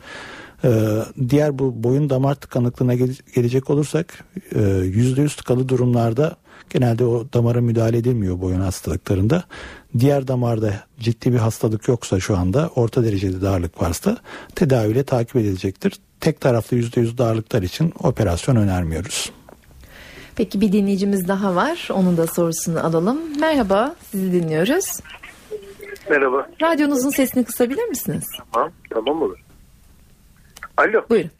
[0.64, 0.70] E,
[1.28, 2.94] diğer bu boyun damar tıkanıklığına
[3.34, 4.24] gelecek olursak
[4.82, 6.36] yüzde yüz tıkalı durumlarda
[6.70, 9.44] genelde o damara müdahale edilmiyor boyun hastalıklarında.
[9.98, 14.16] Diğer damarda ciddi bir hastalık yoksa şu anda orta derecede darlık varsa
[14.54, 15.92] tedaviyle takip edilecektir.
[16.20, 19.30] Tek taraflı yüzde yüz darlıklar için operasyon önermiyoruz.
[20.36, 21.88] Peki bir dinleyicimiz daha var.
[21.92, 23.20] Onun da sorusunu alalım.
[23.40, 25.00] Merhaba, sizi dinliyoruz.
[26.10, 26.48] Merhaba.
[26.62, 28.24] Radyonuzun sesini kısabilir misiniz?
[28.52, 29.38] Tamam, tamam olur.
[30.76, 31.04] Alo.
[31.10, 31.30] Buyurun.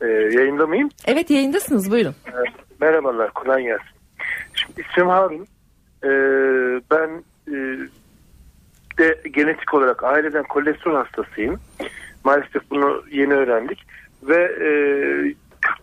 [0.00, 0.88] Ee, yayında mıyım?
[1.06, 2.14] Evet yayındasınız buyurun.
[2.26, 2.32] Ee,
[2.80, 3.86] merhabalar, kolay gelsin.
[4.54, 5.46] Şimdi isim Harun.
[6.04, 6.08] Ee,
[6.90, 7.78] ben e,
[8.98, 11.60] de genetik olarak aileden kolesterol hastasıyım.
[12.24, 13.82] Maalesef bunu yeni öğrendik.
[14.22, 14.68] Ve e,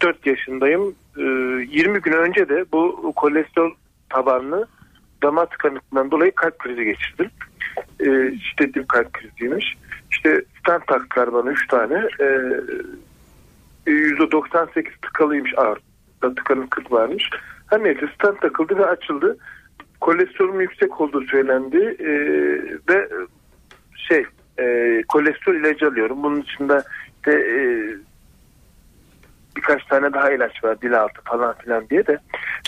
[0.05, 0.95] 44 yaşındayım.
[1.17, 3.71] E, 20 gün önce de bu kolesterol
[4.09, 4.67] tabanlı
[5.23, 7.29] damar tıkanıklığından dolayı kalp krizi geçirdim.
[7.99, 8.05] E,
[8.37, 9.75] şiddetli bir kalp kriziymiş.
[10.11, 12.07] İşte stent taktılar bana 3 tane.
[12.19, 12.25] E,
[13.87, 15.79] %98 tıkalıymış ağır.
[16.21, 17.29] Tıkanıklık varmış.
[17.67, 19.37] Her neyse stent takıldı ve açıldı.
[20.01, 21.97] Kolesterolüm yüksek olduğu söylendi.
[22.89, 23.09] Ve
[23.95, 24.25] şey
[24.59, 26.23] e, kolesterol ilacı alıyorum.
[26.23, 26.83] Bunun dışında
[27.25, 27.57] de e,
[29.57, 32.17] birkaç tane daha ilaç var dil altı falan filan diye de.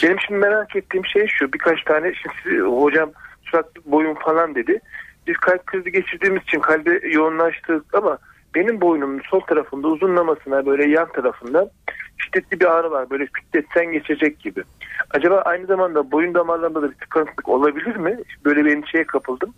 [0.04, 4.80] Benim şimdi merak ettiğim şey şu birkaç tane şimdi hocam sürekli boyun falan dedi.
[5.28, 8.18] Biz kalp krizi geçirdiğimiz için kalbe yoğunlaştık ama
[8.56, 11.70] benim boynumun sol tarafında uzunlamasına böyle yan tarafında
[12.18, 13.10] şiddetli bir ağrı var.
[13.10, 14.64] Böyle kütletsen geçecek gibi.
[15.12, 18.18] Acaba aynı zamanda boyun damarlarında da bir tıkanıklık olabilir mi?
[18.46, 19.54] Böyle bir endişeye kapıldım.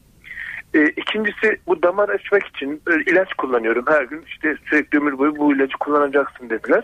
[0.74, 4.22] E, ikincisi bu damar açmak için ilaç kullanıyorum her gün.
[4.28, 6.84] İşte sürekli ömür boyu bu ilacı kullanacaksın dediler.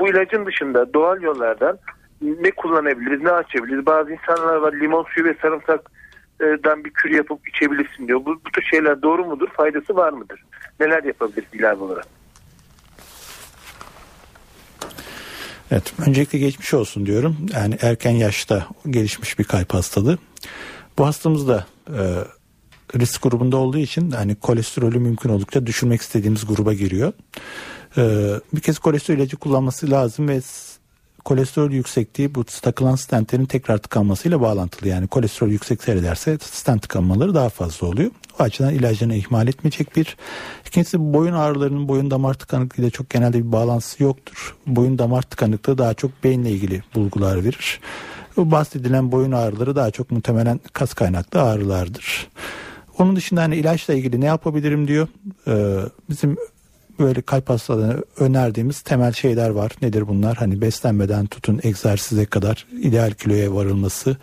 [0.00, 1.78] Bu ilacın dışında doğal yollardan
[2.22, 3.86] ne kullanabiliriz, ne açabiliriz?
[3.86, 8.20] Bazı insanlar var limon suyu ve sarımsaktan bir kür yapıp içebilirsin diyor.
[8.20, 9.48] Bu, bu tür şeyler doğru mudur?
[9.48, 10.44] Faydası var mıdır?
[10.80, 12.06] Neler yapabiliriz ilave olarak?
[15.70, 17.36] Evet, öncelikle geçmiş olsun diyorum.
[17.54, 20.18] Yani erken yaşta gelişmiş bir kalp hastalığı.
[20.98, 22.02] Bu hastamız da e,
[22.98, 27.12] risk grubunda olduğu için hani kolesterolü mümkün oldukça düşürmek istediğimiz gruba giriyor.
[27.96, 30.40] Ee, bir kez kolesterol ilacı kullanması lazım ve
[31.24, 34.88] kolesterol yüksekliği bu takılan stentlerin tekrar tıkanmasıyla bağlantılı.
[34.88, 38.10] Yani kolesterol yüksek seyrederse stent tıkanmaları daha fazla oluyor.
[38.40, 40.16] O açıdan ilacını ihmal etmeyecek bir.
[40.66, 44.56] İkincisi boyun ağrılarının boyun damar tıkanıklığı ile çok genelde bir bağlantısı yoktur.
[44.66, 47.80] Boyun damar tıkanıklığı daha çok beyinle ilgili bulgular verir.
[48.36, 52.28] Bu bahsedilen boyun ağrıları daha çok muhtemelen kas kaynaklı ağrılardır.
[52.98, 55.08] Onun dışında hani ilaçla ilgili ne yapabilirim diyor.
[55.46, 55.76] Ee,
[56.10, 56.36] bizim
[56.98, 59.72] böyle kalp hastalığına önerdiğimiz temel şeyler var.
[59.82, 60.36] Nedir bunlar?
[60.36, 64.16] Hani beslenmeden tutun egzersize kadar ideal kiloya varılması.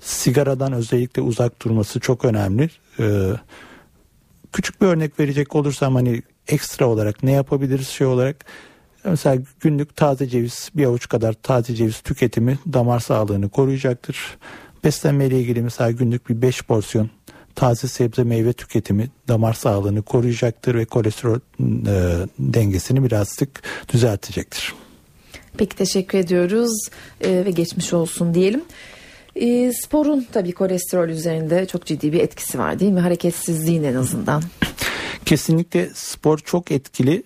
[0.00, 2.70] Sigaradan özellikle uzak durması çok önemli.
[3.00, 3.30] Ee,
[4.52, 8.44] küçük bir örnek verecek olursam hani ekstra olarak ne yapabiliriz şey olarak
[9.04, 14.38] mesela günlük taze ceviz bir avuç kadar taze ceviz tüketimi damar sağlığını koruyacaktır.
[14.84, 17.10] Beslenme ile ilgili mesela günlük bir 5 porsiyon
[17.54, 24.74] taze sebze meyve tüketimi damar sağlığını koruyacaktır ve kolesterol e, dengesini birazcık düzeltecektir.
[25.56, 26.88] Peki teşekkür ediyoruz
[27.20, 28.62] e, ve geçmiş olsun diyelim.
[29.36, 33.00] E, sporun tabii kolesterol üzerinde çok ciddi bir etkisi var değil mi?
[33.00, 34.42] Hareketsizliğin en azından.
[35.24, 37.22] Kesinlikle spor çok etkili.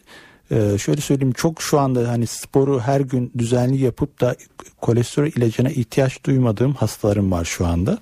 [0.50, 4.36] Ee, şöyle söyleyeyim çok şu anda hani sporu her gün düzenli yapıp da
[4.80, 7.98] kolesterol ilacına ihtiyaç duymadığım hastalarım var şu anda.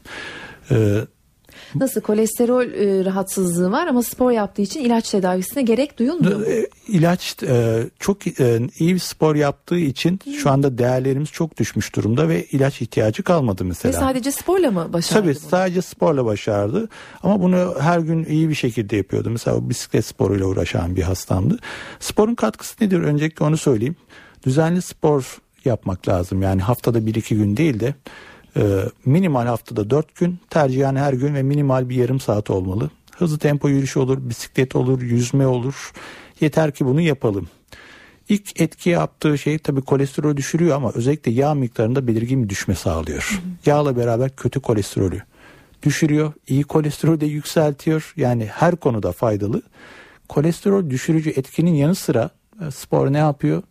[0.71, 0.99] Ee,
[1.75, 6.45] Nasıl kolesterol e, rahatsızlığı var ama spor yaptığı için ilaç tedavisine gerek duyulmuyor mu?
[6.47, 12.29] E, ilaç e, çok e, iyi spor yaptığı için şu anda değerlerimiz çok düşmüş durumda
[12.29, 13.93] ve ilaç ihtiyacı kalmadı mesela.
[13.95, 15.23] Ve sadece sporla mı başardı?
[15.23, 15.49] Tabii bunu?
[15.51, 16.89] sadece sporla başardı
[17.23, 19.31] ama bunu her gün iyi bir şekilde yapıyordu.
[19.31, 21.59] Mesela bisiklet sporuyla uğraşan bir hastamdı.
[22.01, 23.01] Sporun katkısı nedir?
[23.01, 23.97] Öncelikle onu söyleyeyim.
[24.47, 26.43] Düzenli spor yapmak lazım.
[26.43, 27.95] Yani haftada bir iki gün değil de
[29.05, 32.91] minimal haftada 4 gün tercihen her gün ve minimal bir yarım saat olmalı.
[33.17, 35.93] Hızlı tempo yürüyüş olur, bisiklet olur, yüzme olur.
[36.41, 37.49] Yeter ki bunu yapalım.
[38.29, 43.29] İlk etki yaptığı şey tabii kolesterol düşürüyor ama özellikle yağ miktarında belirgin bir düşme sağlıyor.
[43.31, 43.71] Hı hı.
[43.71, 45.23] Yağla beraber kötü kolesterolü
[45.83, 46.33] düşürüyor.
[46.49, 48.13] İyi kolesterolü de yükseltiyor.
[48.17, 49.63] Yani her konuda faydalı.
[50.29, 52.31] Kolesterol düşürücü etkinin yanı sıra
[52.67, 53.63] e, spor ne yapıyor?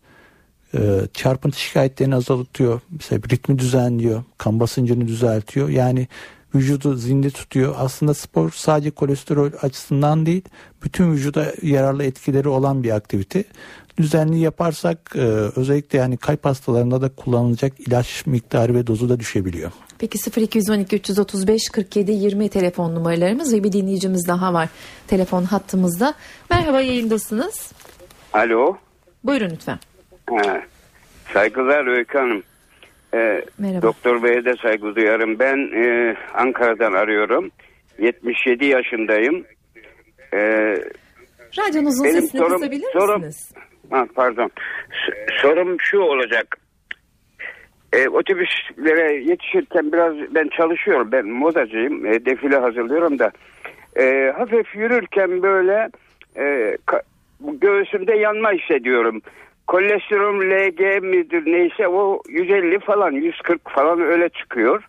[0.74, 0.80] E,
[1.12, 2.80] çarpıntı şikayetlerini azaltıyor.
[2.90, 4.22] Mesela ritmi düzenliyor.
[4.38, 5.68] Kan basıncını düzeltiyor.
[5.68, 6.08] Yani
[6.54, 7.74] vücudu zinde tutuyor.
[7.78, 10.42] Aslında spor sadece kolesterol açısından değil
[10.82, 13.44] bütün vücuda yararlı etkileri olan bir aktivite.
[13.98, 15.18] Düzenli yaparsak e,
[15.56, 19.72] özellikle yani kalp hastalarında da kullanılacak ilaç miktarı ve dozu da düşebiliyor.
[19.98, 24.68] Peki 0212 335 47 20 telefon numaralarımız ve bir dinleyicimiz daha var
[25.06, 26.14] telefon hattımızda.
[26.50, 27.72] Merhaba yayındasınız.
[28.32, 28.76] Alo.
[29.24, 29.78] Buyurun lütfen.
[30.36, 30.62] Ha,
[31.32, 32.42] saygılar Öykü Hanım.
[33.14, 33.82] Ee, Merhaba.
[33.82, 35.38] Doktor Bey'e de saygı duyarım.
[35.38, 37.50] Ben e, Ankara'dan arıyorum.
[37.98, 39.44] 77 yaşındayım.
[40.34, 40.74] Ee,
[41.58, 43.52] Radyonuzun benim sesini sorum, kısabilir sorum, misiniz?
[43.90, 44.50] Ha, pardon.
[45.06, 46.56] S- sorum şu olacak.
[47.92, 51.12] E, otobüslere yetişirken biraz ben çalışıyorum.
[51.12, 52.06] Ben modacıyım.
[52.06, 53.30] E, defile hazırlıyorum da.
[54.00, 55.88] E, hafif yürürken böyle
[56.36, 56.76] e,
[57.60, 59.22] göğsümde yanma hissediyorum
[59.66, 64.88] kolesterol LG midir neyse o 150 falan 140 falan öyle çıkıyor.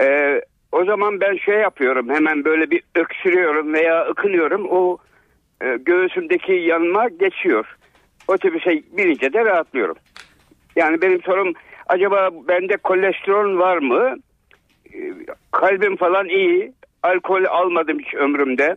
[0.00, 0.40] Ee,
[0.72, 4.98] o zaman ben şey yapıyorum hemen böyle bir öksürüyorum veya ıkınıyorum o
[5.62, 7.76] e, göğsümdeki yanma geçiyor.
[8.28, 9.96] Otobüse binince de rahatlıyorum.
[10.76, 11.52] Yani benim sorum
[11.86, 14.16] acaba bende kolesterol var mı?
[14.94, 15.12] Ee,
[15.52, 16.72] kalbim falan iyi.
[17.02, 18.76] Alkol almadım hiç ömrümde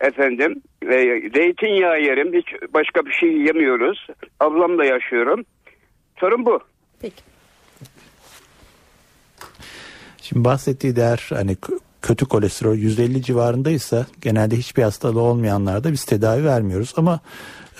[0.00, 0.62] efendim.
[0.82, 0.96] E,
[1.34, 2.32] zeytinyağı yerim.
[2.32, 4.06] Hiç başka bir şey yemiyoruz.
[4.40, 5.44] Ablamla yaşıyorum.
[6.20, 6.60] Sorun bu.
[7.00, 7.22] Peki.
[10.22, 11.56] Şimdi bahsettiği değer hani
[12.02, 17.20] kötü kolesterol 150 civarındaysa genelde hiçbir hastalığı olmayanlarda biz tedavi vermiyoruz ama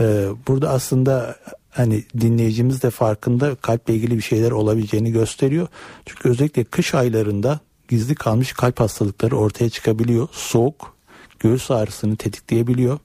[0.00, 0.04] e,
[0.48, 1.37] burada aslında
[1.70, 5.68] hani dinleyicimiz de farkında kalple ilgili bir şeyler olabileceğini gösteriyor.
[6.07, 10.28] Çünkü özellikle kış aylarında gizli kalmış kalp hastalıkları ortaya çıkabiliyor.
[10.33, 10.97] Soğuk
[11.40, 12.98] göğüs ağrısını tetikleyebiliyor.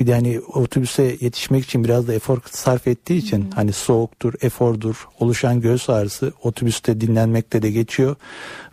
[0.00, 3.50] Bir de hani otobüse yetişmek için biraz da efor sarf ettiği için hmm.
[3.50, 8.16] hani soğuktur, efordur, oluşan göğüs ağrısı otobüste dinlenmekte de geçiyor.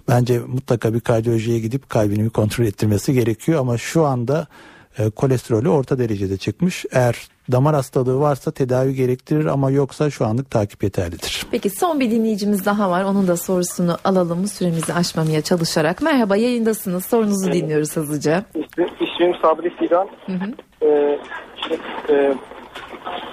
[0.08, 4.48] Bence mutlaka bir kardiyolojiye gidip kalbini bir kontrol ettirmesi gerekiyor ama şu anda
[4.98, 6.86] e, kolesterolü orta derecede çıkmış.
[6.92, 11.46] Eğer damar hastalığı varsa tedavi gerektirir ama yoksa şu anlık takip yeterlidir.
[11.52, 13.04] Peki son bir dinleyicimiz daha var.
[13.04, 16.02] Onun da sorusunu alalım süremizi aşmamaya çalışarak.
[16.02, 17.06] Merhaba yayındasınız.
[17.06, 17.64] Sorunuzu evet.
[17.64, 18.44] dinliyoruz hızlıca.
[18.56, 20.10] İsmim, ismim Sabri Fidan.
[20.26, 20.52] Hı hı.
[20.82, 21.20] Ee,
[21.58, 21.78] işte,
[22.10, 22.34] e,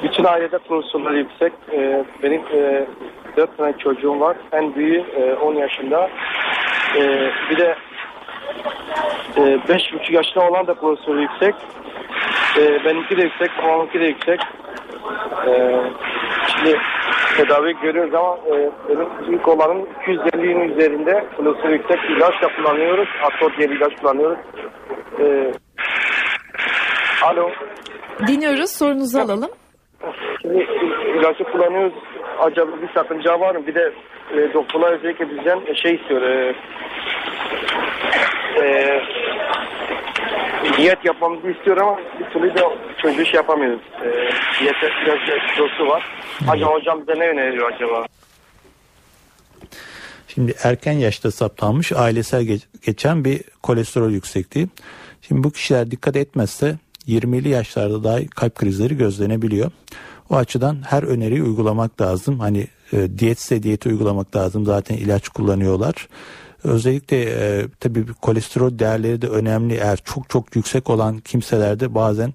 [0.03, 1.53] bütün ailede profesyonel yüksek.
[1.73, 2.87] E, benim e,
[3.37, 4.37] 4 tane çocuğum var.
[4.53, 6.11] En büyüğü e, 10 yaşında.
[6.97, 7.77] E, bir de
[9.37, 11.55] e, beş buçuk yaşında olan da kolesterolü yüksek.
[12.59, 14.41] E, benimki de yüksek, babamınki de yüksek.
[15.47, 15.81] E,
[16.47, 16.79] şimdi
[17.37, 23.09] tedavi görüyoruz ama e, benim ilk olanın 250'nin üzerinde kolesterolü yüksek ilaç da kullanıyoruz.
[23.23, 24.39] Ator diye bir ilaç kullanıyoruz.
[25.21, 25.53] E,
[27.23, 27.51] alo.
[28.27, 29.51] Dinliyoruz, sorunuzu alalım.
[30.43, 30.67] Şimdi
[31.19, 31.95] ilacı kullanıyoruz.
[32.39, 33.67] Acaba bir sakınca var mı?
[33.67, 33.93] Bir de
[34.35, 36.23] e, doktorlar özellikle bizden şey istiyor.
[36.23, 36.55] E,
[38.63, 39.01] e,
[40.81, 42.63] diyet yapmamızı istiyor ama bir türlü de
[43.03, 43.83] çocuğu şey yapamıyoruz.
[44.03, 44.09] E,
[44.61, 45.19] diyete biraz
[45.55, 46.05] kilosu var.
[46.49, 48.07] Acaba hocam bize ne öneriyor acaba?
[50.29, 54.69] Şimdi erken yaşta saptanmış ailesel geçen bir kolesterol yüksekliği.
[55.23, 56.75] Şimdi bu kişiler dikkat etmezse
[57.09, 59.71] 20'li yaşlarda dahi kalp krizleri gözlenebiliyor.
[60.31, 62.41] O açıdan her öneriyi uygulamak lazım.
[62.41, 64.67] Hani e, diyetse diyeti uygulamak lazım.
[64.67, 66.09] Zaten ilaç kullanıyorlar.
[66.65, 69.75] Özellikle e, tabii kolesterol değerleri de önemli.
[69.75, 72.35] Eğer çok çok yüksek olan kimselerde bazen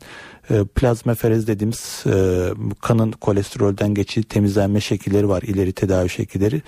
[0.49, 2.47] e, plazmaferez dediğimiz e,
[2.81, 5.41] kanın kolesterolden geçici temizlenme şekilleri var.
[5.41, 6.61] ileri tedavi şekilleri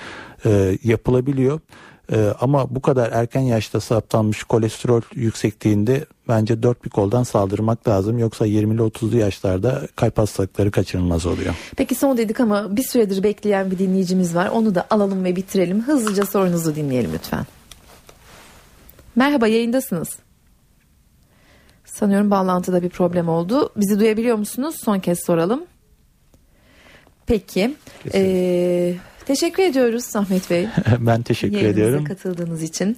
[0.45, 1.60] e, yapılabiliyor.
[2.12, 8.20] Ee, ama bu kadar erken yaşta saptanmış kolesterol yüksekliğinde bence dört bir koldan saldırmak lazım.
[8.20, 11.55] Yoksa 20'li 30'lu yaşlarda kalp hastalıkları kaçınılmaz oluyor.
[11.78, 14.47] Peki son dedik ama bir süredir bekleyen bir dinleyicimiz var.
[14.47, 15.82] Onu da alalım ve bitirelim.
[15.82, 17.45] Hızlıca sorunuzu dinleyelim lütfen.
[19.16, 20.10] Merhaba yayındasınız.
[21.86, 23.70] Sanıyorum bağlantıda bir problem oldu.
[23.78, 24.76] Bizi duyabiliyor musunuz?
[24.84, 25.66] Son kez soralım.
[27.26, 27.76] Peki.
[28.14, 28.95] Ee,
[29.28, 30.67] teşekkür ediyoruz Ahmet Bey.
[30.99, 32.05] ben teşekkür ediyorum.
[32.05, 32.97] katıldığınız için.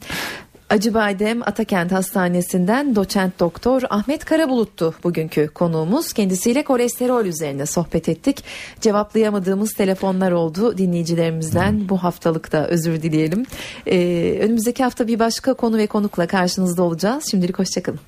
[0.70, 6.14] Acıbadem Atakent Hastanesi'nden doçent doktor Ahmet Karabulut'tu bugünkü konuğumuz.
[6.14, 8.44] Kendisiyle kolesterol üzerine sohbet ettik.
[8.82, 11.72] Cevaplayamadığımız telefonlar oldu dinleyicilerimizden.
[11.72, 11.90] Hmm.
[11.90, 13.46] Bu haftalıkta özür dileyelim.
[13.88, 17.24] Ee, önümüzdeki hafta bir başka konu ve konukla karşınızda olacağız.
[17.32, 18.00] Şimdilik hoşçakalın.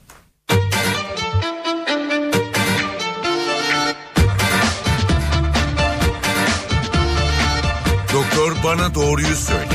[8.95, 9.70] Doğruyu söyle.